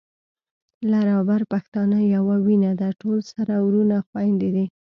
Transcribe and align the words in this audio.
لر 0.91 1.07
او 1.15 1.21
بر 1.29 1.41
پښتانه 1.51 1.97
يوه 2.15 2.35
وینه 2.45 2.71
ده، 2.79 2.89
ټول 3.01 3.17
سره 3.31 3.53
وروڼه 3.65 3.97
خويندي 4.07 4.49
دي 4.55 4.65